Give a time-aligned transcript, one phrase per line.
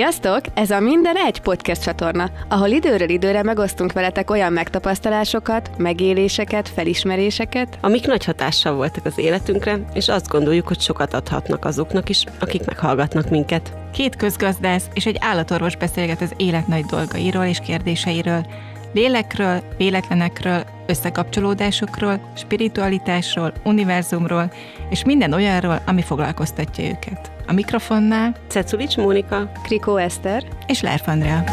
[0.00, 0.40] Sziasztok!
[0.54, 7.78] Ez a Minden Egy podcast csatorna, ahol időről időre megosztunk veletek olyan megtapasztalásokat, megéléseket, felismeréseket,
[7.80, 12.64] amik nagy hatással voltak az életünkre, és azt gondoljuk, hogy sokat adhatnak azoknak is, akik
[12.64, 13.72] meghallgatnak minket.
[13.92, 18.46] Két közgazdász és egy állatorvos beszélget az élet nagy dolgairól és kérdéseiről,
[18.92, 24.52] lélekről, véletlenekről, összekapcsolódásokról, spiritualitásról, univerzumról,
[24.90, 27.30] és minden olyanról, ami foglalkoztatja őket.
[27.46, 31.44] A mikrofonnál Cekulics Mónika, Krikó Eszter és Lerf Andrea.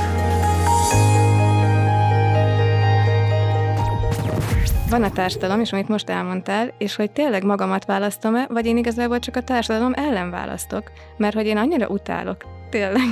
[4.90, 9.20] Van a társadalom, és amit most elmondtál, és hogy tényleg magamat választom-e, vagy én igazából
[9.20, 13.04] csak a társadalom ellen választok, mert hogy én annyira utálok, tényleg,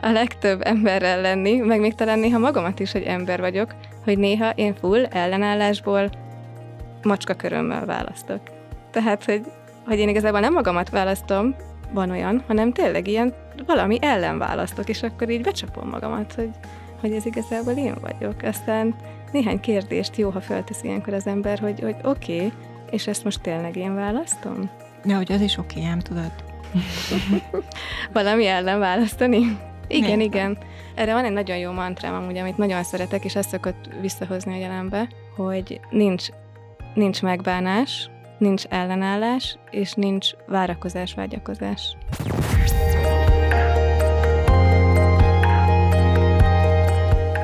[0.00, 3.74] a legtöbb emberrel lenni, meg még talán néha magamat is, hogy ember vagyok,
[4.04, 6.10] hogy néha én full ellenállásból
[7.02, 8.40] macska körömmel választok.
[8.90, 9.42] Tehát, hogy,
[9.86, 11.56] hogy én igazából nem magamat választom,
[11.92, 13.34] van olyan, hanem tényleg ilyen
[13.66, 16.50] valami ellen választok, és akkor így becsapom magamat, hogy,
[17.00, 18.42] hogy ez igazából én vagyok.
[18.42, 18.94] Aztán
[19.32, 22.52] néhány kérdést jó, ha feltesz ilyenkor az ember, hogy, hogy oké, okay,
[22.90, 24.70] és ezt most tényleg én választom?
[25.04, 26.53] De hogy az is oké, okay, ám tudod.
[28.12, 29.58] Valami ellen választani?
[29.88, 30.34] Igen, Miért?
[30.34, 30.58] igen.
[30.94, 34.58] Erre van egy nagyon jó mantrám amúgy, amit nagyon szeretek, és ezt szokott visszahozni a
[34.58, 36.26] jelenbe, hogy nincs,
[36.94, 41.96] nincs megbánás, nincs ellenállás, és nincs várakozás, vágyakozás.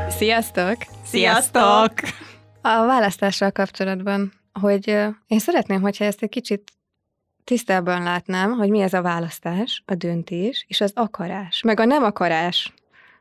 [0.08, 0.76] Sziasztok!
[1.04, 1.92] Sziasztok!
[2.62, 4.88] A választással kapcsolatban, hogy
[5.26, 6.72] én szeretném, hogyha ezt egy kicsit
[7.50, 12.02] tisztában látnám, hogy mi ez a választás, a döntés, és az akarás, meg a nem
[12.02, 12.72] akarás.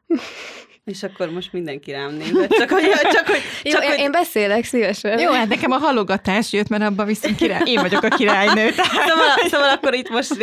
[0.89, 2.83] És akkor most mindenki rám néz, csak hogy...
[3.11, 3.99] Csak, hogy, csak, Jó, hogy...
[3.99, 5.19] én beszélek szívesen.
[5.19, 8.69] Jó, hát nekem a halogatás jött, mert abban viszont király, én vagyok a királynő.
[9.09, 10.37] Szóval, szóval akkor itt most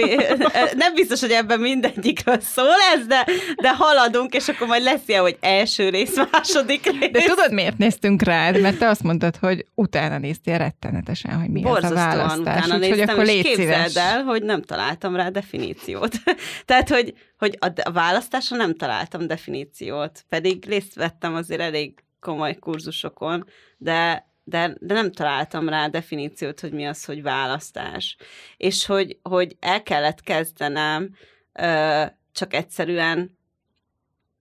[0.76, 3.26] nem biztos, hogy ebben mindegyikről szó lesz, de,
[3.56, 7.10] de haladunk, és akkor majd lesz ilyen, hogy első rész, második rész.
[7.10, 8.60] De tudod, miért néztünk rád?
[8.60, 12.38] Mert te azt mondtad, hogy utána néztél rettenetesen, hogy mi Borzasztóan ez a választás.
[12.40, 16.14] utána néztem, hogy akkor és képzeld el, hogy nem találtam rá definíciót.
[16.66, 22.54] Tehát, hogy hogy a, a választásra nem találtam definíciót, pedig részt vettem azért elég komoly
[22.54, 23.44] kurzusokon,
[23.76, 28.16] de, de, de nem találtam rá definíciót, hogy mi az, hogy választás.
[28.56, 31.14] És hogy, hogy el kellett kezdenem
[31.52, 33.38] ö, csak egyszerűen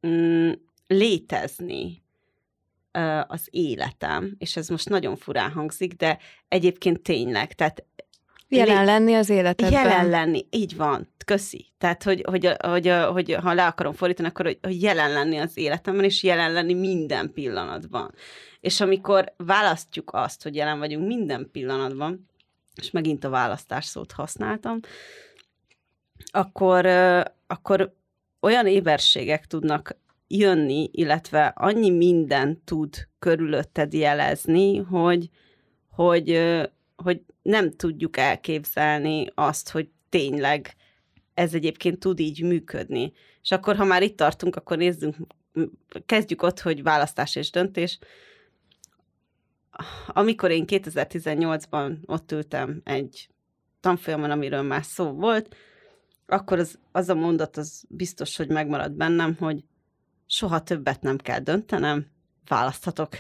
[0.08, 0.52] mm,
[0.88, 2.04] létezni
[3.28, 7.86] az életem, és ez most nagyon furán hangzik, de egyébként tényleg, tehát
[8.48, 9.86] Jelen lenni az életedben.
[9.86, 11.66] Jelen lenni, így van, köszi.
[11.78, 15.58] Tehát, hogy, hogy, hogy, hogy ha le akarom fordítani, akkor hogy, hogy jelen lenni az
[15.58, 18.14] életemben, és jelen lenni minden pillanatban.
[18.60, 22.30] És amikor választjuk azt, hogy jelen vagyunk minden pillanatban,
[22.76, 24.80] és megint a választás szót használtam,
[26.32, 26.86] akkor,
[27.48, 27.94] akkor
[28.40, 29.98] olyan éberségek tudnak
[30.28, 35.30] jönni, illetve annyi minden tud körülötted jelezni, hogy,
[35.90, 36.42] hogy,
[36.96, 40.76] hogy nem tudjuk elképzelni azt, hogy tényleg
[41.34, 43.14] ez egyébként tud így működni.
[43.42, 45.16] És akkor, ha már itt tartunk, akkor nézzünk,
[46.06, 48.00] kezdjük ott, hogy választás és döntés.
[50.08, 53.30] Amikor én 2018-ban ott ültem egy
[53.80, 55.56] tanfolyamon, amiről már szó volt,
[56.26, 59.64] akkor az, az a mondat az biztos, hogy megmarad bennem, hogy
[60.26, 62.08] soha többet nem kell döntenem,
[62.48, 63.18] választhatok.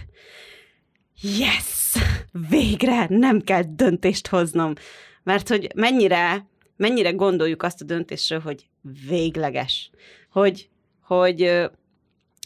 [1.21, 1.75] Yes!
[2.49, 4.73] végre nem kell döntést hoznom.
[5.23, 6.45] Mert hogy mennyire,
[6.77, 8.67] mennyire gondoljuk azt a döntésről, hogy
[9.07, 9.89] végleges.
[10.31, 10.69] Hogy,
[11.01, 11.41] hogy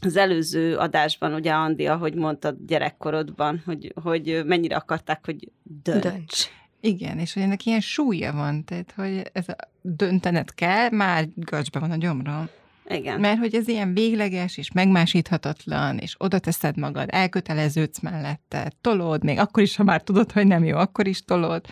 [0.02, 6.04] az előző adásban, ugye Andi, ahogy mondtad gyerekkorodban, hogy, hogy mennyire akarták, hogy dönts.
[6.04, 6.48] dönts.
[6.82, 11.80] Igen, és hogy ennek ilyen súlya van, tehát hogy ez a döntened kell, már gacsba
[11.80, 12.50] van a gyomrom.
[12.90, 13.20] Igen.
[13.20, 19.40] Mert hogy ez ilyen végleges és megmásíthatatlan, és oda teszed magad, elköteleződsz mellette, tolod, még
[19.40, 21.66] akkor is, ha már tudod, hogy nem jó, akkor is tolod.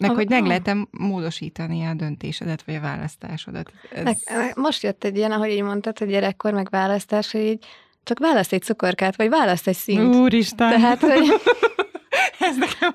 [0.00, 3.72] Meg, hogy meg lehetem módosítani a döntésedet, vagy a választásodat.
[3.90, 4.22] Ez...
[4.54, 7.64] Most jött egy ilyen, ahogy így mondtad, hogy gyerekkor meg választás, hogy így
[8.02, 10.14] csak választ egy cukorkát, vagy választ egy szint.
[10.14, 10.70] Úristen!
[10.70, 11.40] Tehát, hogy...
[12.48, 12.94] ez nekem...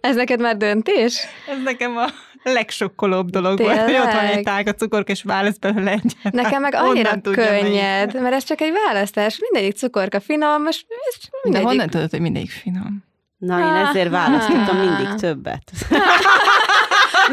[0.00, 1.26] Ez neked már döntés?
[1.48, 2.06] Ez nekem a
[2.44, 3.76] legsokkolóbb dolog Tényleg?
[3.76, 6.32] volt, hogy ott van egy tálka cukorka, és választ belőle egyet.
[6.32, 9.38] Nekem meg annyira könnyed, tudja, mert ez csak egy választás.
[9.38, 10.86] Mindegyik cukorka finom, most
[11.42, 11.66] mindegyik...
[11.66, 13.04] De honnan tudod, hogy mindegyik finom?
[13.38, 15.70] Na, én ezért választottam mindig többet.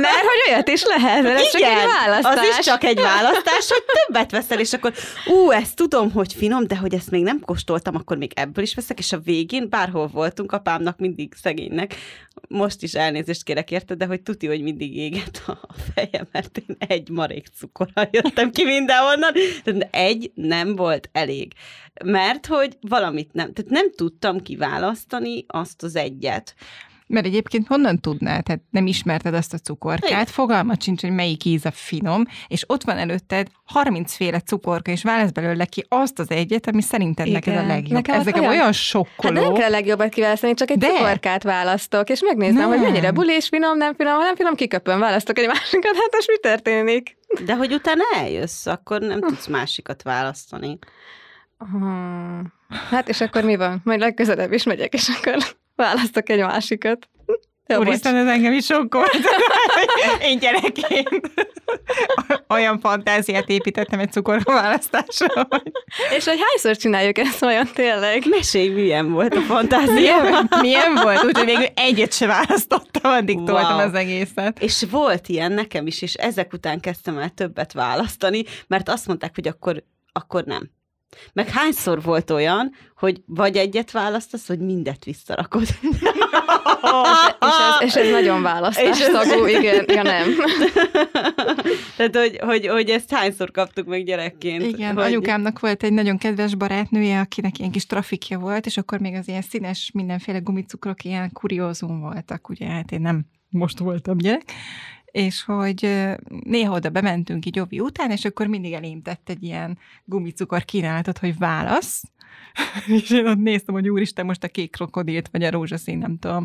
[0.01, 2.37] Mert hogy olyat is lehet, mert ez csak egy választás.
[2.37, 4.93] az is csak egy választás, hogy többet veszel, és akkor
[5.25, 8.75] ú, ezt tudom, hogy finom, de hogy ezt még nem kóstoltam, akkor még ebből is
[8.75, 11.95] veszek, és a végén bárhol voltunk, apámnak mindig szegénynek,
[12.47, 16.75] most is elnézést kérek érte, de hogy tuti, hogy mindig éget a feje, mert én
[16.87, 19.33] egy marék cukorral jöttem ki mindenhonnan,
[19.63, 21.53] de egy nem volt elég.
[22.03, 26.55] Mert hogy valamit nem, tehát nem tudtam kiválasztani azt az egyet.
[27.11, 28.43] Mert egyébként honnan tudnád?
[28.43, 30.25] Tehát nem ismerted azt a cukorkát, Igen.
[30.25, 35.03] fogalmat sincs, hogy melyik íz a finom, és ott van előtted 30 féle cukorka, és
[35.03, 37.41] válasz belőle ki azt az egyet, ami szerinted Igen.
[37.45, 37.91] neked a legjobb.
[37.91, 39.33] Nekem Ez nekem olyan- olyan Hát sokkoló.
[39.33, 40.87] de nem kell a legjobbat kiválasztani, csak egy De.
[40.87, 40.93] de.
[40.93, 42.67] cukorkát választok, és megnézem, Nem.
[42.69, 46.27] hogy mennyire bulés, finom, nem finom, ha nem finom, kiköpöm, választok egy másikat, hát most
[46.27, 47.17] mi történik?
[47.45, 50.77] De hogy utána eljössz, akkor nem tudsz másikat választani.
[51.57, 52.53] Hmm.
[52.89, 53.81] Hát és akkor mi van?
[53.83, 55.37] Majd legközelebb is megyek, és akkor
[55.81, 57.09] választok egy másikat.
[57.77, 59.09] Úristen, ez engem is sokkolt.
[60.29, 61.31] Én gyerekként
[62.49, 65.71] olyan fantáziát építettem egy cukorka választásra, hogy
[66.17, 68.23] És hogy hányszor csináljuk ezt vajon tényleg?
[68.29, 69.93] Mesélj, milyen volt a fantázia.
[69.93, 73.45] milyen, milyen volt, úgyhogy végül egyet se választottam, addig Wow.
[73.45, 74.61] toltam az egészet.
[74.61, 79.31] És volt ilyen nekem is, és ezek után kezdtem el többet választani, mert azt mondták,
[79.35, 80.69] hogy akkor, akkor nem.
[81.33, 85.67] Meg hányszor volt olyan, hogy vagy egyet választasz, vagy mindet visszarakod.
[87.41, 87.47] És
[87.79, 90.27] ez, és ez nagyon választás És ez- igen, ja nem.
[91.97, 94.63] Tehát, hogy, hogy, hogy ezt hányszor kaptuk meg gyerekként.
[94.63, 95.03] Igen, hogy...
[95.03, 99.27] anyukámnak volt egy nagyon kedves barátnője, akinek ilyen kis trafikja volt, és akkor még az
[99.27, 104.43] ilyen színes mindenféle gumicukrok ilyen kuriózum voltak, ugye, hát én nem most voltam gyerek,
[105.11, 106.07] és hogy
[106.43, 111.17] néha oda bementünk így Jovi után, és akkor mindig elém tett egy ilyen gumicukor kínálatot,
[111.17, 112.03] hogy válasz,
[112.87, 116.43] és én ott néztem, hogy úristen, most a kék krokodilt, vagy a rózsaszín, nem tudom,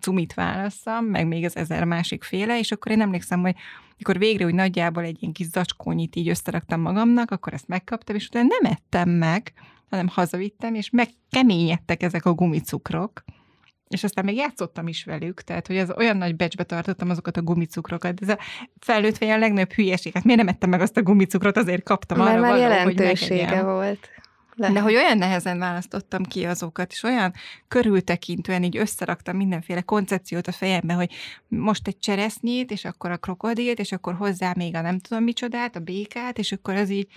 [0.00, 3.54] cumit válasszam, meg még az ezer másik féle, és akkor én emlékszem, hogy
[3.96, 8.26] mikor végre úgy nagyjából egy ilyen kis zacskónyit így összeraktam magamnak, akkor ezt megkaptam, és
[8.26, 9.52] utána nem ettem meg,
[9.90, 13.24] hanem hazavittem, és megkeményedtek ezek a gumicukrok,
[13.88, 17.42] és aztán még játszottam is velük, tehát hogy az olyan nagy becsbe tartottam azokat a
[17.42, 18.22] gumicukrokat.
[18.22, 18.38] Ez a
[18.80, 20.12] felnőtt a legnagyobb hülyeség.
[20.12, 22.70] Hát miért nem ettem meg azt a gumicukrot, azért kaptam Mert arra már való, hogy
[22.70, 23.64] jelentősége megegyem.
[23.64, 24.08] volt.
[24.56, 27.32] De hogy olyan nehezen választottam ki azokat, és olyan
[27.68, 31.12] körültekintően így összeraktam mindenféle koncepciót a fejembe, hogy
[31.48, 35.76] most egy cseresznyét, és akkor a krokodilt, és akkor hozzá még a nem tudom micsodát,
[35.76, 37.08] a békát, és akkor az így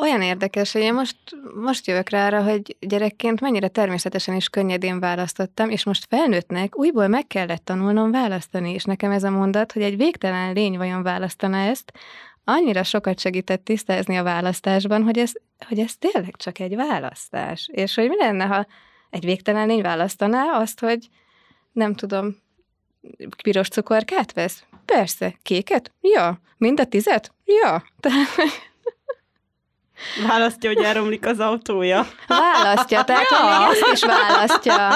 [0.00, 1.16] Olyan érdekes, hogy én most,
[1.54, 7.08] most jövök rá arra, hogy gyerekként mennyire természetesen és könnyedén választottam, és most felnőttnek újból
[7.08, 11.56] meg kellett tanulnom választani, és nekem ez a mondat, hogy egy végtelen lény vajon választana
[11.56, 11.92] ezt,
[12.44, 15.32] annyira sokat segített tisztázni a választásban, hogy ez,
[15.68, 17.68] hogy ez tényleg csak egy választás.
[17.72, 18.66] És hogy mi lenne, ha
[19.10, 21.08] egy végtelen lény választaná azt, hogy
[21.72, 22.36] nem tudom,
[23.42, 24.64] piros cukorkát vesz?
[24.84, 25.34] Persze.
[25.42, 25.92] Kéket?
[26.00, 26.40] Ja.
[26.56, 27.32] Mind a tizet?
[27.44, 27.84] Ja.
[28.00, 28.28] Tehát
[30.26, 32.06] Választja, hogy elromlik az autója.
[32.26, 34.88] Választja, tehát még ezt is választja.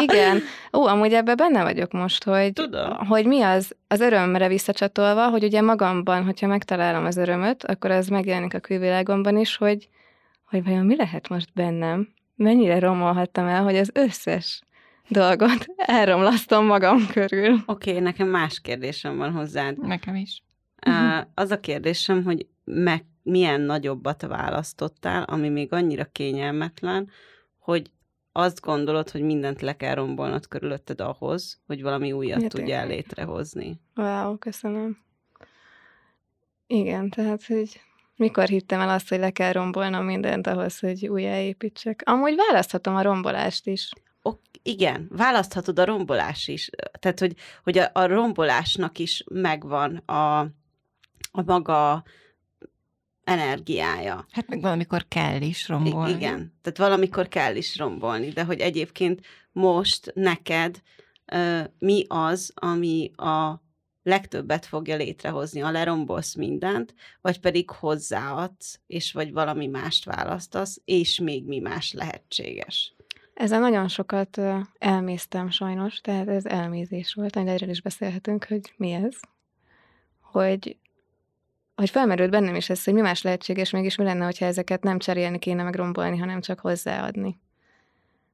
[0.00, 0.42] Igen.
[0.72, 3.06] Ó, amúgy ebben benne vagyok most, hogy, Tudom.
[3.06, 8.08] hogy mi az, az örömre visszacsatolva, hogy ugye magamban, hogyha megtalálom az örömöt, akkor az
[8.08, 9.88] megjelenik a külvilágomban is, hogy,
[10.44, 14.60] hogy vajon mi lehet most bennem, mennyire romolhattam el, hogy az összes
[15.08, 17.62] dolgot elromlasztom magam körül.
[17.66, 19.78] Oké, okay, nekem más kérdésem van hozzád.
[19.86, 20.42] nekem is.
[20.86, 27.10] Uh, az a kérdésem, hogy meg, milyen nagyobbat választottál, ami még annyira kényelmetlen,
[27.58, 27.90] hogy
[28.32, 33.80] azt gondolod, hogy mindent le kell rombolnod körülötted ahhoz, hogy valami újat Ja, tudjál létrehozni.
[33.94, 34.98] Wow, köszönöm.
[36.66, 37.80] Igen, tehát, hogy
[38.16, 42.02] mikor hittem el azt, hogy le kell rombolnom mindent ahhoz, hogy újjáépítsek.
[42.04, 43.90] Amúgy választhatom a rombolást is.
[44.22, 46.70] Ok, igen, választhatod a rombolás is.
[46.98, 50.46] Tehát, hogy, hogy a, a rombolásnak is megvan a,
[51.36, 52.04] a maga
[53.24, 54.26] energiája.
[54.30, 56.12] Hát meg valamikor kell is I- rombolni.
[56.12, 59.20] igen, tehát valamikor kell is rombolni, de hogy egyébként
[59.52, 60.82] most neked
[61.24, 63.62] ö, mi az, ami a
[64.02, 71.18] legtöbbet fogja létrehozni, ha lerombolsz mindent, vagy pedig hozzáadsz, és vagy valami mást választasz, és
[71.18, 72.94] még mi más lehetséges.
[73.34, 74.40] Ezzel nagyon sokat
[74.78, 79.16] elméztem sajnos, tehát ez elmézés volt, majd erről is beszélhetünk, hogy mi ez.
[80.20, 80.76] Hogy,
[81.76, 84.98] hogy felmerült bennem is ez, hogy mi más lehetséges, mégis mi lenne, hogyha ezeket nem
[84.98, 87.38] cserélni kéne meg rombolni, hanem csak hozzáadni.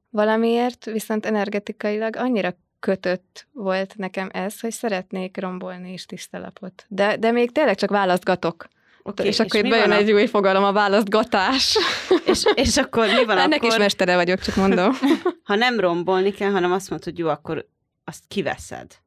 [0.09, 6.85] Valamiért viszont energetikailag annyira kötött volt nekem ez, hogy szeretnék rombolni is tisztelapot.
[6.87, 8.67] De, de még tényleg csak választgatok.
[9.03, 11.77] Okay, és akkor itt bejön a- egy új fogalom, a választgatás.
[12.25, 14.91] és, és akkor mi van Ennek akkor, is mestere vagyok, csak mondom.
[15.43, 17.65] ha nem rombolni kell, hanem azt mondod, hogy jó, akkor
[18.03, 19.02] azt kiveszed.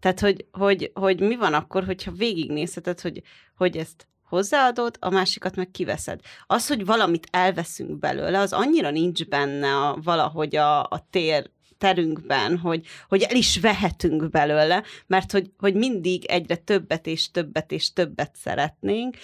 [0.00, 3.22] Tehát, hogy, hogy, hogy mi van akkor, hogyha végignézheted, hogy,
[3.56, 6.20] hogy ezt hozzáadod, a másikat meg kiveszed.
[6.46, 12.58] Az, hogy valamit elveszünk belőle, az annyira nincs benne a, valahogy a, a tér terünkben,
[12.58, 17.92] hogy, hogy el is vehetünk belőle, mert hogy, hogy mindig egyre többet és többet és
[17.92, 19.16] többet szeretnénk,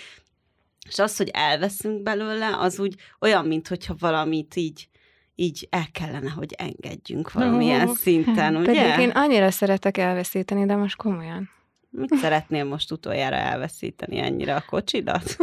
[0.89, 4.89] és az, hogy elveszünk belőle, az úgy olyan, mintha valamit így,
[5.37, 8.91] így el kellene, hogy engedjünk valamilyen oh, szinten, ugye?
[8.91, 11.51] Pedig én annyira szeretek elveszíteni, de most komolyan.
[11.91, 15.37] Mit szeretnél most utoljára elveszíteni ennyire a kocsidat?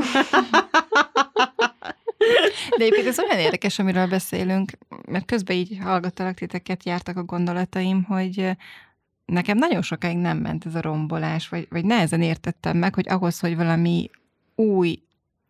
[2.77, 4.71] De egyébként ez olyan érdekes, amiről beszélünk,
[5.07, 8.49] mert közben így hallgattalak titeket, jártak a gondolataim, hogy
[9.25, 13.39] nekem nagyon sokáig nem ment ez a rombolás, vagy, vagy nehezen értettem meg, hogy ahhoz,
[13.39, 14.09] hogy valami
[14.55, 15.03] új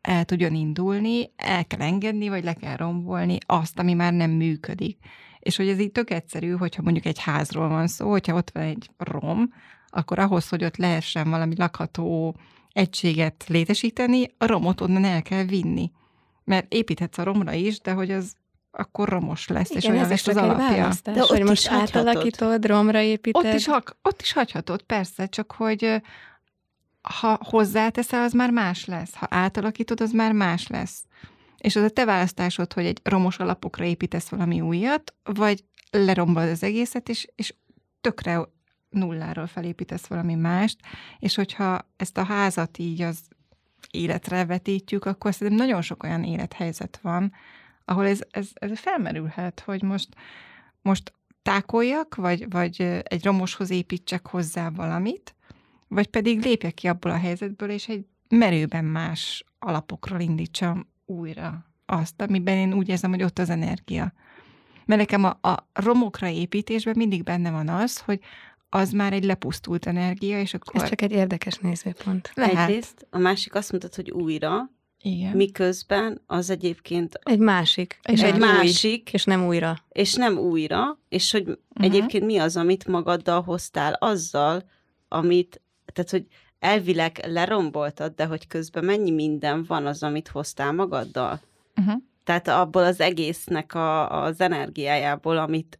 [0.03, 4.97] el tudjon indulni, el kell engedni, vagy le kell rombolni azt, ami már nem működik.
[5.39, 8.63] És hogy ez így tök egyszerű, hogyha mondjuk egy házról van szó, hogyha ott van
[8.63, 9.53] egy rom,
[9.87, 12.35] akkor ahhoz, hogy ott lehessen valami lakható
[12.71, 15.91] egységet létesíteni, a romot onnan el kell vinni.
[16.43, 18.33] Mert építhetsz a romra is, de hogy az
[18.71, 20.89] akkor romos lesz, Igen, és olyan lesz az alapja.
[21.03, 23.45] De ott hogy most átalakítod, romra építed.
[23.45, 23.67] Ott is,
[24.01, 26.01] ott is hagyhatod, persze, csak hogy
[27.03, 29.13] ha hozzáteszel, az már más lesz.
[29.13, 31.03] Ha átalakítod, az már más lesz.
[31.57, 36.63] És az a te választásod, hogy egy romos alapokra építesz valami újat, vagy lerombolod az
[36.63, 37.53] egészet, és, és
[38.01, 38.41] tökre
[38.89, 40.79] nulláról felépítesz valami mást,
[41.19, 43.19] és hogyha ezt a házat így az
[43.91, 47.33] életre vetítjük, akkor szerintem nagyon sok olyan élethelyzet van,
[47.85, 50.09] ahol ez, ez, ez felmerülhet, hogy most,
[50.81, 55.35] most tákoljak, vagy, vagy egy romoshoz építsek hozzá valamit,
[55.93, 62.21] vagy pedig lépjek ki abból a helyzetből, és egy merőben más alapokról indítsam újra azt,
[62.21, 64.13] amiben én úgy érzem, hogy ott az energia.
[64.85, 68.19] Mert nekem a, a romokra építésben mindig benne van az, hogy
[68.69, 70.81] az már egy lepusztult energia, és akkor...
[70.81, 72.31] Ez csak egy érdekes nézőpont.
[72.35, 72.69] Lehet.
[72.69, 74.69] Egyrészt, a másik azt mondtad, hogy újra,
[75.05, 75.35] igen.
[75.35, 77.19] Miközben az egyébként...
[77.23, 77.99] Egy másik.
[78.01, 79.13] Egy és egy másik.
[79.13, 79.77] És nem újra.
[79.89, 80.99] És nem újra.
[81.09, 81.57] És hogy uh-huh.
[81.75, 84.63] egyébként mi az, amit magaddal hoztál azzal,
[85.07, 85.61] amit...
[85.85, 86.27] Tehát, hogy
[86.59, 91.41] elvileg leromboltad, de hogy közben mennyi minden van az, amit hoztál magaddal.
[91.77, 92.01] Uh-huh.
[92.23, 95.79] Tehát abból az egésznek a, az energiájából, amit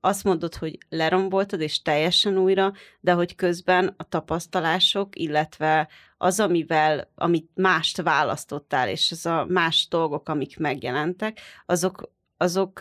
[0.00, 7.10] azt mondod, hogy leromboltad, és teljesen újra, de hogy közben a tapasztalások, illetve az, amivel,
[7.14, 12.80] amit mást választottál, és az a más dolgok, amik megjelentek, azok, azok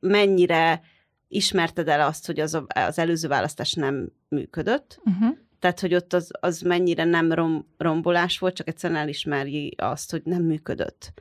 [0.00, 0.82] mennyire
[1.28, 5.36] ismerted el azt, hogy az, a, az előző választás nem működött, uh-huh.
[5.58, 10.22] Tehát, hogy ott az, az mennyire nem rom, rombolás volt, csak egyszerűen elismeri azt, hogy
[10.24, 11.12] nem működött.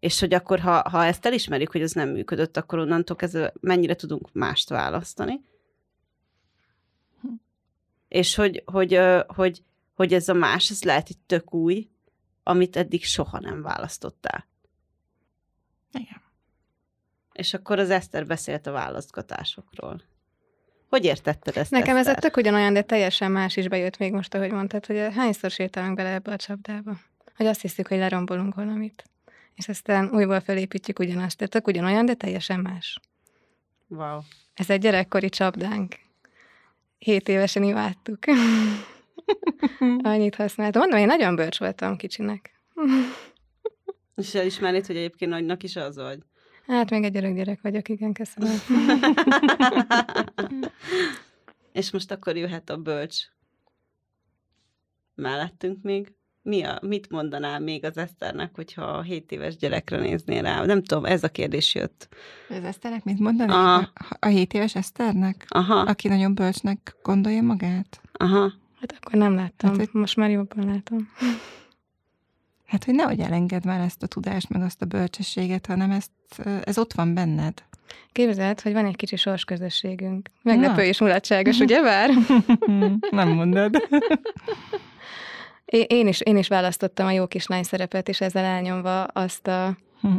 [0.00, 3.94] És hogy akkor, ha, ha ezt elismerjük, hogy ez nem működött, akkor onnantól kezdve mennyire
[3.94, 5.40] tudunk mást választani.
[7.20, 7.28] Hm.
[8.08, 9.62] És hogy, hogy, hogy,
[9.94, 11.88] hogy ez a más, ez lehet egy tök új,
[12.42, 14.46] amit eddig soha nem választottál.
[15.92, 16.22] Igen.
[17.32, 20.02] És akkor az Eszter beszélt a választgatásokról.
[20.90, 22.14] Hogy értetted ezt, Nekem Eszter?
[22.14, 25.96] ez tök ugyanolyan, de teljesen más is bejött még most, ahogy mondtad, hogy hányszor sétálunk
[25.96, 26.92] bele ebbe a csapdába.
[27.36, 29.04] Hogy azt hiszük, hogy lerombolunk valamit
[29.60, 31.36] és aztán újból felépítjük ugyanazt.
[31.36, 33.00] Tehát tök ugyanolyan, de teljesen más.
[33.88, 34.20] Wow.
[34.54, 35.94] Ez egy gyerekkori csapdánk.
[36.98, 38.18] Hét évesen imádtuk.
[40.02, 40.80] Annyit használtam.
[40.80, 42.50] Mondom, én nagyon bölcs voltam kicsinek.
[44.16, 46.18] És elismernéd, hogy egyébként nagynak is az vagy?
[46.70, 48.54] Hát még egy gyerek gyerek vagyok, igen, köszönöm.
[51.72, 53.16] És most akkor jöhet a bölcs
[55.14, 56.12] mellettünk még
[56.42, 60.64] mi a, mit mondanál még az Eszternek, hogyha a 7 éves gyerekre néznél rá?
[60.64, 62.08] Nem tudom, ez a kérdés jött.
[62.48, 63.54] Az Eszternek mit mondanék?
[63.54, 63.76] A,
[64.18, 65.46] a 7 éves Eszternek?
[65.48, 65.80] Aha.
[65.80, 68.00] Aki nagyon bölcsnek gondolja magát?
[68.12, 68.52] Aha.
[68.80, 69.88] Hát akkor nem láttam, hát, hogy...
[69.92, 71.08] most már jobban látom.
[72.70, 76.10] Hát, hogy nehogy elenged már ezt a tudást, meg azt a bölcsességet, hanem ezt,
[76.64, 77.62] ez ott van benned.
[78.12, 80.28] Képzeld, hogy van egy kicsi sorsközösségünk.
[80.42, 80.82] Meglepő Na.
[80.82, 82.10] és mulatságos, ugye vár?
[83.10, 83.76] nem mondod.
[85.86, 89.76] Én is, én is választottam a jó kislány szerepet, és ezzel elnyomva azt a,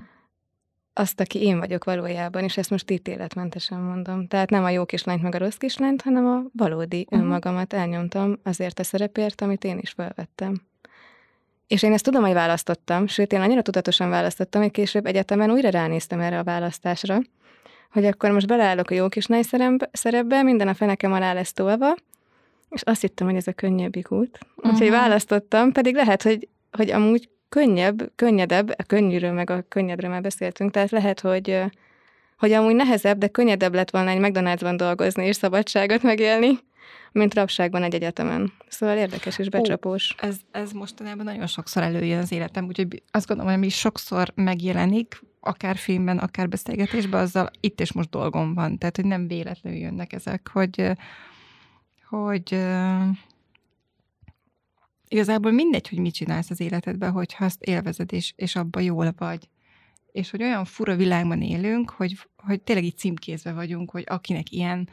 [0.93, 4.27] azt, aki én vagyok valójában, és ezt most ítéletmentesen mondom.
[4.27, 7.19] Tehát nem a jó kislányt meg a rossz kislányt, hanem a valódi uh-huh.
[7.19, 10.69] önmagamat elnyomtam azért a szerepért, amit én is felvettem.
[11.71, 15.69] És én ezt tudom, hogy választottam, sőt, én annyira tudatosan választottam, hogy később egyetemen újra
[15.69, 17.19] ránéztem erre a választásra,
[17.91, 19.43] hogy akkor most beleállok a jó kislány
[19.91, 21.95] szerepbe, minden a fenekem alá lesz tolva,
[22.69, 24.39] és azt hittem, hogy ez a könnyebbik út.
[24.55, 24.73] Uh-huh.
[24.73, 30.21] Úgyhogy választottam, pedig lehet, hogy, hogy amúgy könnyebb, könnyedebb, a könnyűről meg a könnyedről már
[30.21, 31.63] beszéltünk, tehát lehet, hogy,
[32.37, 36.59] hogy amúgy nehezebb, de könnyedebb lett volna egy McDonald'sban dolgozni és szabadságot megélni,
[37.11, 38.53] mint rabságban egy egyetemen.
[38.67, 40.15] Szóval érdekes és becsapós.
[40.17, 45.21] Ez, ez mostanában nagyon sokszor előjön az életem, úgyhogy azt gondolom, hogy mi sokszor megjelenik,
[45.39, 48.77] akár filmben, akár beszélgetésben, azzal itt és most dolgom van.
[48.77, 50.91] Tehát, hogy nem véletlenül jönnek ezek, hogy,
[52.09, 52.59] hogy
[55.07, 59.49] igazából mindegy, hogy mit csinálsz az életedben, hogyha azt élvezed, és, és abban jól vagy.
[60.11, 64.89] És hogy olyan fura világban élünk, hogy, hogy tényleg így címkézve vagyunk, hogy akinek ilyen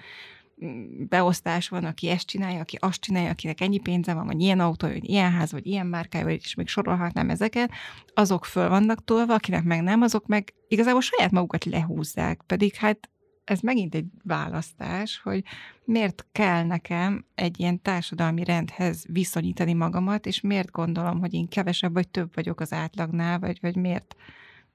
[1.08, 4.88] beosztás van, aki ezt csinálja, aki azt csinálja, akinek ennyi pénze van, vagy ilyen autó,
[4.88, 7.70] vagy ilyen ház, vagy ilyen márkája, vagy és még sorolhatnám ezeket,
[8.14, 13.10] azok föl vannak tolva, akinek meg nem, azok meg igazából saját magukat lehúzzák, pedig hát
[13.44, 15.42] ez megint egy választás, hogy
[15.84, 21.92] miért kell nekem egy ilyen társadalmi rendhez viszonyítani magamat, és miért gondolom, hogy én kevesebb
[21.92, 24.16] vagy több vagyok az átlagnál, vagy, vagy miért,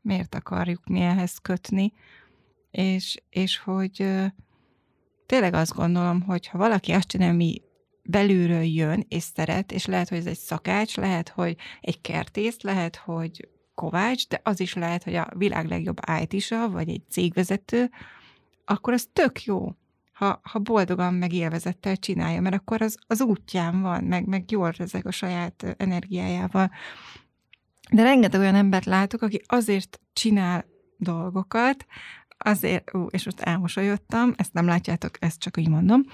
[0.02, 1.94] miért akarjuk mi ehhez kötni.
[2.72, 4.06] És, és hogy
[5.34, 7.62] tényleg azt gondolom, hogy ha valaki azt csinál, mi
[8.04, 12.96] belülről jön és szeret, és lehet, hogy ez egy szakács, lehet, hogy egy kertész, lehet,
[12.96, 17.90] hogy kovács, de az is lehet, hogy a világ legjobb it vagy egy cégvezető,
[18.66, 19.76] akkor az tök jó,
[20.12, 24.72] ha, ha boldogan meg élvezettel csinálja, mert akkor az, az útján van, meg, meg jól
[24.72, 26.72] rezeg a saját energiájával.
[27.92, 30.66] De rengeteg olyan embert látok, aki azért csinál
[30.98, 31.86] dolgokat,
[32.44, 36.06] azért, ú, és most elmosolyodtam, ezt nem látjátok, ezt csak így mondom,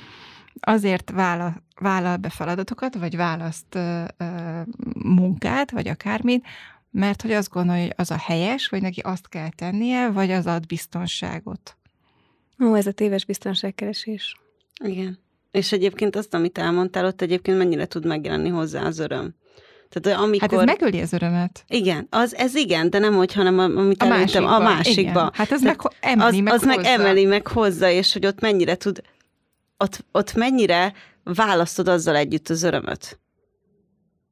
[0.59, 4.59] azért vállal, vállal be feladatokat, vagy választ ö, ö,
[5.03, 6.45] munkát, vagy akármit,
[6.91, 10.45] mert hogy azt gondolja, hogy az a helyes, vagy neki azt kell tennie, vagy az
[10.45, 11.77] ad biztonságot.
[12.63, 14.36] Ó, ez a téves biztonságkeresés.
[14.83, 15.19] Igen.
[15.51, 19.36] És egyébként azt, amit elmondtál, ott egyébként mennyire tud megjelenni hozzá az öröm.
[19.89, 20.50] Tehát amikor...
[20.50, 21.63] Hát ez megöli az örömet.
[21.67, 24.55] Igen, az, ez igen, de nem hogy, hanem amit a előttem, másikba.
[24.55, 25.01] a másikba.
[25.19, 25.31] Igen.
[25.34, 28.75] Hát ez meg emeli az, meg az meg emeli meg hozzá, és hogy ott mennyire
[28.75, 29.01] tud,
[29.77, 30.93] ott, ott mennyire
[31.24, 33.19] választod azzal együtt az örömöt.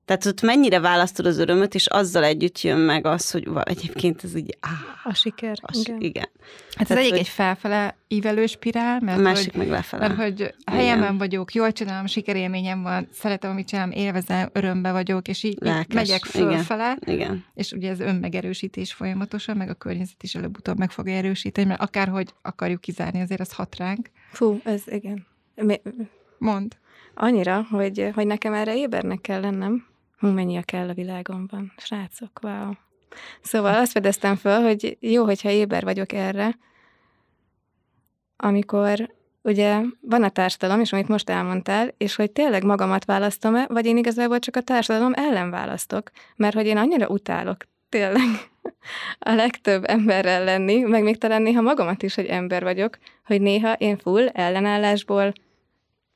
[0.07, 4.35] Tehát ott mennyire választod az örömöt, és azzal együtt jön meg az, hogy egyébként ez
[4.35, 4.57] így...
[4.59, 4.71] Áh,
[5.03, 5.57] a siker.
[5.61, 6.01] A, igen.
[6.01, 6.29] igen.
[6.75, 10.07] Hát ez egyik egy felfele ívelő spirál, mert a másik hogy, meg lefele.
[10.07, 11.17] Mert hogy helyemben igen.
[11.17, 15.95] vagyok, jól csinálom, sikerélményem van, szeretem, amit csinálom, élvezem, örömbe vagyok, és így Lelkes.
[15.95, 16.97] megyek fölfele.
[17.01, 17.15] Igen.
[17.15, 17.45] igen.
[17.53, 22.33] És ugye ez önmegerősítés folyamatosan, meg a környezet is előbb-utóbb meg fogja erősíteni, mert akárhogy
[22.41, 24.09] akarjuk kizárni, azért az hat ránk.
[24.31, 25.25] Fú, ez igen.
[25.55, 25.81] Mi...
[26.37, 26.77] Mond.
[27.13, 29.85] Annyira, hogy, hogy nekem erre ébernek kell lennem,
[30.17, 31.73] Hú, mennyi a kell a világomban.
[31.77, 32.71] Srácok, wow.
[33.41, 36.57] Szóval azt fedeztem föl, hogy jó, hogyha éber vagyok erre,
[38.37, 43.85] amikor ugye van a társadalom, és amit most elmondtál, és hogy tényleg magamat választom-e, vagy
[43.85, 47.57] én igazából csak a társadalom ellen választok, mert hogy én annyira utálok,
[47.89, 48.23] tényleg
[49.19, 53.73] a legtöbb emberrel lenni, meg még talán néha magamat is, hogy ember vagyok, hogy néha
[53.73, 55.33] én full ellenállásból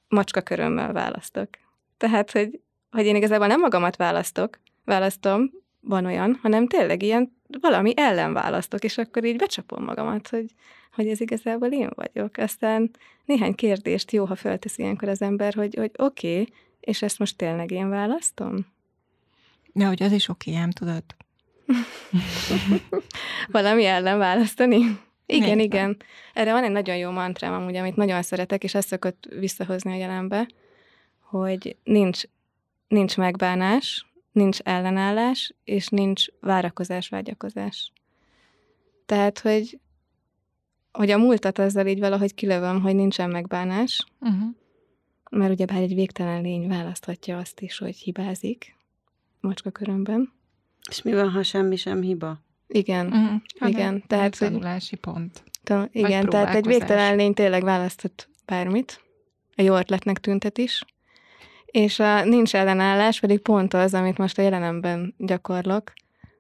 [0.08, 1.50] macska körömmel választok.
[1.98, 2.60] Tehát, hogy
[2.92, 8.84] hogy én igazából nem magamat választok, választom, van olyan, hanem tényleg ilyen valami ellen választok,
[8.84, 10.46] és akkor így becsapom magamat, hogy,
[10.94, 12.38] hogy ez igazából én vagyok.
[12.38, 12.92] Aztán
[13.26, 17.38] néhány kérdést jó, ha feltesz ilyenkor az ember, hogy, hogy oké, okay, és ezt most
[17.38, 18.66] tényleg én választom?
[19.74, 21.04] De hogy az is oké, ám tudod.
[23.52, 25.00] valami ellen választani?
[25.26, 25.98] Igen, Nézd igen.
[26.34, 29.96] Erre van egy nagyon jó mantrám amúgy, amit nagyon szeretek, és ezt szokott visszahozni a
[29.96, 30.48] jelenbe,
[31.20, 32.24] hogy nincs
[32.92, 37.92] nincs megbánás, nincs ellenállás, és nincs várakozás, vágyakozás.
[39.06, 39.80] Tehát, hogy,
[40.92, 44.50] hogy a múltat azzal így valahogy kilövöm, hogy nincsen megbánás, uh-huh.
[45.30, 48.76] mert ugye bár egy végtelen lény választhatja azt is, hogy hibázik
[49.40, 50.34] macska körömben.
[50.90, 52.40] És mi van, ha semmi sem hiba?
[52.68, 53.70] Igen, uh-huh.
[53.70, 54.04] igen.
[54.08, 55.44] Tehát, hogy, tanulási pont.
[55.64, 59.02] Ta, igen, tehát egy végtelen lény tényleg választhat bármit,
[59.56, 60.84] a jó ötletnek tüntet is,
[61.72, 65.94] és a nincs ellenállás pedig pont az, amit most a jelenemben gyakorlok,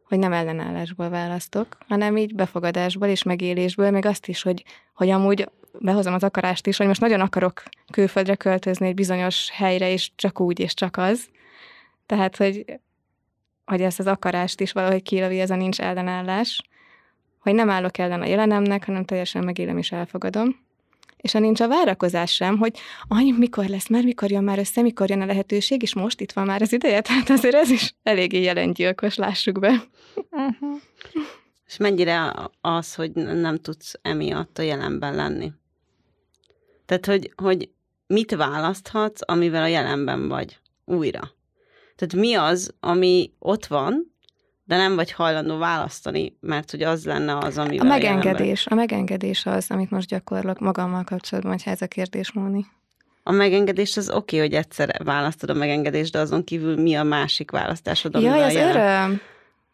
[0.03, 4.63] hogy nem ellenállásból választok, hanem így befogadásból és megélésből, meg azt is, hogy,
[4.93, 9.91] hogy amúgy behozom az akarást is, hogy most nagyon akarok külföldre költözni egy bizonyos helyre,
[9.91, 11.29] és csak úgy, és csak az.
[12.05, 12.65] Tehát, hogy,
[13.65, 16.61] hogy ezt az akarást is valahogy kilövi, ez a nincs ellenállás,
[17.39, 20.69] hogy nem állok ellen a jelenemnek, hanem teljesen megélem és elfogadom
[21.21, 24.81] és ha nincs a várakozás sem, hogy anyu, mikor lesz már, mikor jön már össze,
[24.81, 27.95] mikor jön a lehetőség, és most itt van már az ideje, tehát azért ez is
[28.03, 29.83] eléggé jelengyilkos, lássuk be.
[30.31, 30.79] Uh-huh.
[31.67, 35.51] És mennyire az, hogy nem tudsz emiatt a jelenben lenni?
[36.85, 37.69] Tehát, hogy, hogy
[38.07, 41.31] mit választhatsz, amivel a jelenben vagy újra?
[41.95, 44.10] Tehát mi az, ami ott van,
[44.71, 49.45] de nem vagy hajlandó választani, mert hogy az lenne az, ami A megengedés, a megengedés
[49.45, 52.65] az, amit most gyakorlok magammal kapcsolatban, hogyha ez a kérdés, Móni.
[53.23, 57.03] a megengedés az oké, okay, hogy egyszer választod a megengedést, de azon kívül mi a
[57.03, 58.75] másik választásod, Jaj, az jelen...
[58.75, 59.21] öröm.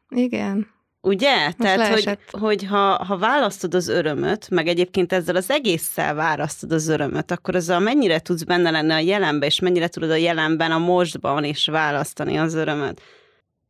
[0.10, 0.68] Igen.
[1.02, 1.44] Ugye?
[1.44, 6.72] Most Tehát, hogy, hogy ha, ha választod az örömöt, meg egyébként ezzel az egésszel választod
[6.72, 10.72] az örömöt, akkor azzal mennyire tudsz benne lenni a jelenben, és mennyire tudod a jelenben,
[10.72, 13.02] a mostban is választani az örömöt.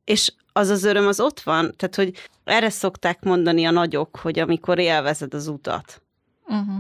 [0.03, 4.39] És az az öröm az ott van, tehát hogy erre szokták mondani a nagyok, hogy
[4.39, 6.01] amikor élvezed az utat.
[6.45, 6.75] Uh-huh.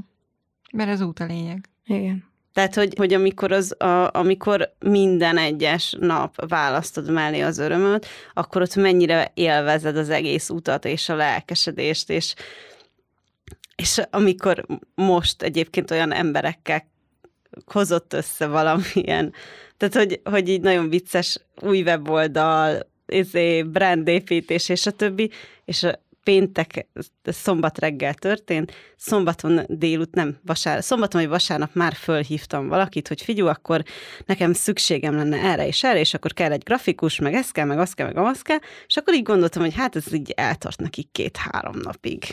[0.73, 1.69] Mert az út a lényeg.
[1.85, 2.25] Igen.
[2.53, 8.61] Tehát, hogy, hogy amikor, az, a, amikor minden egyes nap választod mellé az örömöt, akkor
[8.61, 12.33] ott mennyire élvezed az egész utat és a lelkesedést, és,
[13.75, 16.87] és amikor most egyébként olyan emberekkel
[17.65, 19.33] hozott össze valamilyen,
[19.77, 25.31] tehát hogy, hogy így nagyon vicces új weboldal, izé, brandépítés és a többi,
[25.65, 26.87] és a péntek,
[27.23, 33.49] szombat reggel történt, szombaton délut, nem, vasárnap, szombaton vagy vasárnap már fölhívtam valakit, hogy figyelj,
[33.49, 33.83] akkor
[34.25, 37.79] nekem szükségem lenne erre és erre, és akkor kell egy grafikus, meg ez kell, meg
[37.79, 41.03] az kell, meg az kell, és akkor így gondoltam, hogy hát ez így eltart neki
[41.11, 42.23] két-három napig.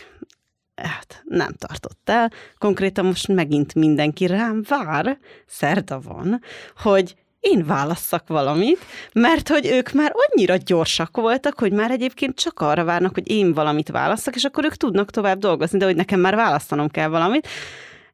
[0.75, 2.33] Hát nem tartott el.
[2.59, 6.41] Konkrétan most megint mindenki rám vár, szerda van,
[6.77, 8.79] hogy én válasszak valamit,
[9.13, 13.53] mert hogy ők már annyira gyorsak voltak, hogy már egyébként csak arra várnak, hogy én
[13.53, 17.49] valamit válasszak, és akkor ők tudnak tovább dolgozni, de hogy nekem már választanom kell valamit.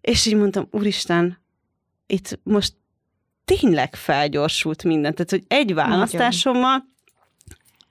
[0.00, 1.38] És így mondtam, úristen,
[2.06, 2.74] itt most
[3.44, 5.14] tényleg felgyorsult minden.
[5.14, 6.88] Tehát, hogy egy választásommal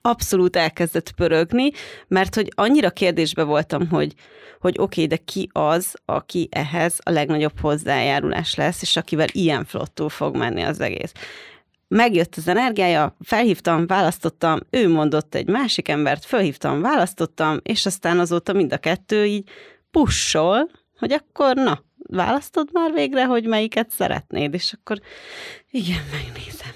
[0.02, 1.70] abszolút elkezdett pörögni,
[2.08, 4.14] mert hogy annyira kérdésbe voltam, hogy,
[4.60, 9.64] hogy oké, okay, de ki az, aki ehhez a legnagyobb hozzájárulás lesz, és akivel ilyen
[9.64, 11.12] flottul fog menni az egész.
[11.88, 18.52] Megjött az energiája, felhívtam, választottam, ő mondott egy másik embert, felhívtam, választottam, és aztán azóta
[18.52, 19.48] mind a kettő így
[19.90, 25.00] pussol, hogy akkor na, választod már végre, hogy melyiket szeretnéd, és akkor
[25.70, 26.72] igen, megnézem.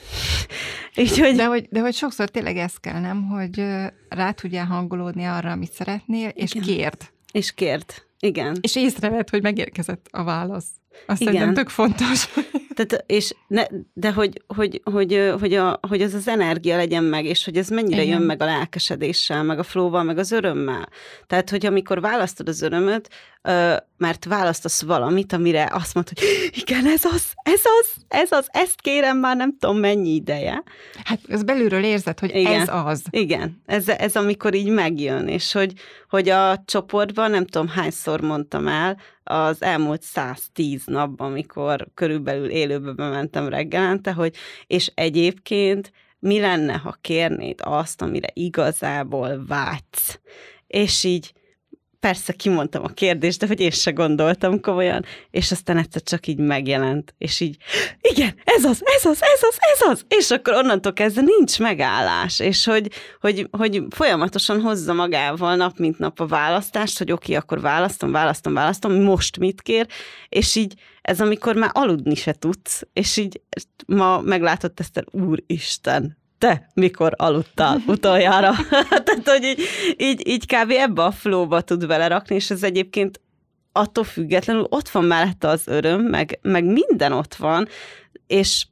[0.97, 1.37] Így, hogy...
[1.37, 3.29] De, hogy, de hogy sokszor tényleg ez kell, nem?
[3.29, 3.65] Hogy
[4.09, 6.67] rá tudjál hangolódni arra, amit szeretnél, és Igen.
[6.67, 7.11] kérd.
[7.33, 7.85] És kérd.
[8.19, 8.57] Igen.
[8.61, 10.69] És észrevett, hogy megérkezett a válasz.
[11.07, 11.33] Azt Igen.
[11.33, 12.29] szerintem tök fontos.
[12.75, 17.25] Tehát, és ne, de hogy, hogy, hogy, hogy, a, hogy az az energia legyen meg,
[17.25, 18.19] és hogy ez mennyire Igen.
[18.19, 20.89] jön meg a lelkesedéssel, meg a flóval, meg az örömmel.
[21.27, 23.09] Tehát, hogy amikor választod az örömöt,
[23.97, 28.81] mert választasz valamit, amire azt mondod, hogy igen, ez az, ez az, ez az, ezt
[28.81, 30.63] kérem már nem tudom mennyi ideje.
[31.05, 33.03] Hát ez belülről érzed, hogy igen, ez az.
[33.11, 35.73] Igen, ez, ez amikor így megjön, és hogy,
[36.09, 42.93] hogy a csoportban nem tudom hányszor mondtam el, az elmúlt 110 napban, amikor körülbelül élőbe
[42.93, 44.35] bementem reggelente, hogy
[44.67, 50.21] és egyébként mi lenne, ha kérnéd azt, amire igazából vágysz.
[50.67, 51.33] És így
[52.05, 56.38] persze kimondtam a kérdést, de hogy én se gondoltam komolyan, és aztán egyszer csak így
[56.38, 57.57] megjelent, és így,
[58.01, 62.40] igen, ez az, ez az, ez az, ez az, és akkor onnantól kezdve nincs megállás,
[62.40, 62.90] és hogy,
[63.21, 68.12] hogy, hogy folyamatosan hozza magával nap mint nap a választást, hogy oké, okay, akkor választom,
[68.12, 69.87] választom, választom, most mit kér,
[70.29, 73.40] és így ez amikor már aludni se tudsz, és így
[73.87, 78.53] ma meglátott ezt úristen, te mikor aludtál utoljára?
[79.05, 79.61] Tehát, hogy így,
[79.97, 80.70] így, így kb.
[80.70, 83.20] ebbe a flóba tud belerakni, és ez egyébként
[83.73, 87.68] attól függetlenül ott van mellette az öröm, meg, meg minden ott van,
[88.27, 88.66] és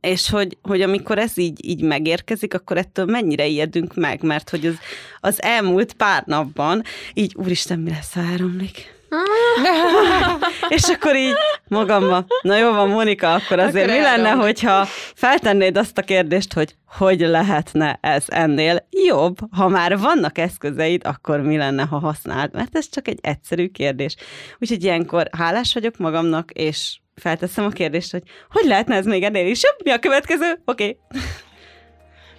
[0.00, 4.66] és hogy, hogy amikor ez így, így megérkezik, akkor ettől mennyire ijedünk meg, mert hogy
[4.66, 4.78] az,
[5.20, 6.82] az elmúlt pár napban
[7.14, 8.99] így, úristen, mi lesz, ha elromlik?
[10.68, 11.34] és akkor így
[11.68, 16.52] magamba, na jó van, Monika, akkor azért akkor mi lenne, hogyha feltennéd azt a kérdést,
[16.52, 19.36] hogy hogy lehetne ez ennél jobb?
[19.56, 22.54] Ha már vannak eszközeid, akkor mi lenne, ha használd?
[22.54, 24.16] Mert ez csak egy egyszerű kérdés.
[24.58, 29.46] Úgyhogy ilyenkor hálás vagyok magamnak, és felteszem a kérdést, hogy hogy lehetne ez még ennél
[29.46, 29.76] is jobb?
[29.84, 30.60] Mi a következő?
[30.64, 30.98] Oké.
[30.98, 31.22] Okay.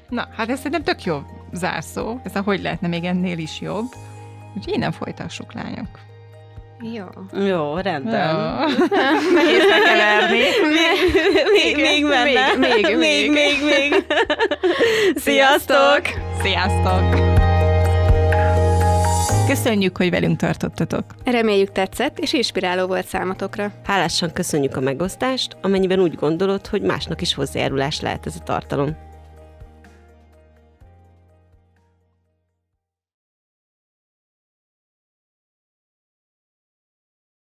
[0.10, 2.20] Na, hát ez szerintem tök jó zárszó.
[2.24, 3.86] Ez a hogy lehetne még ennél is jobb.
[4.56, 6.11] Úgyhogy innen folytassuk, lányok.
[6.82, 7.06] Jó.
[7.46, 8.36] Jó, rendben.
[9.34, 10.40] Nehéz bekeverni.
[11.52, 12.56] Még, még menne.
[12.58, 14.06] Még, még, még, még, még.
[15.16, 16.02] Sziasztok!
[16.42, 17.30] Sziasztok!
[19.48, 21.04] Köszönjük, hogy velünk tartottatok.
[21.26, 23.72] Reméljük tetszett, és inspiráló volt számotokra.
[23.86, 29.11] Hálásan köszönjük a megosztást, amennyiben úgy gondolod, hogy másnak is hozzájárulás lehet ez a tartalom.